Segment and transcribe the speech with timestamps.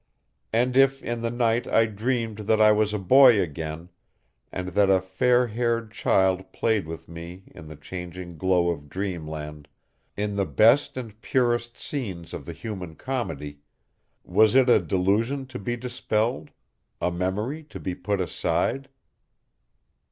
[0.51, 3.89] And if in the night I dreamed that I was a boy again,
[4.51, 9.67] and that a fair haired child played with me in the changing glow of dreamland
[10.17, 13.59] in the best and purest scenes of the human comedy,
[14.23, 16.49] was it a delusion to be dispelled,
[16.99, 18.89] a memory to be put aside?